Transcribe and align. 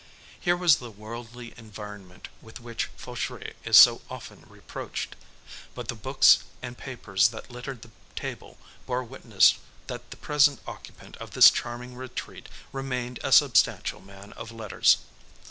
Here 0.39 0.57
was 0.57 0.77
the 0.77 0.89
worldly 0.89 1.53
environment 1.57 2.27
with 2.41 2.59
which 2.59 2.89
Fauchery 2.97 3.53
is 3.63 3.77
so 3.77 4.01
often 4.09 4.47
reproached. 4.49 5.15
But 5.75 5.89
the 5.89 5.95
books 5.95 6.39
and 6.59 6.75
papers 6.75 7.27
that 7.29 7.51
littered 7.51 7.83
the 7.83 7.91
table 8.15 8.57
bore 8.87 9.03
witness 9.03 9.59
that 9.85 10.09
the 10.09 10.17
present 10.17 10.59
occupant 10.65 11.17
of 11.17 11.35
this 11.37 11.51
charming 11.51 11.93
retreat 11.95 12.49
remained 12.71 13.19
a 13.23 13.31
substantial 13.31 14.01
man 14.01 14.33
of 14.33 14.51
letters. 14.51 14.97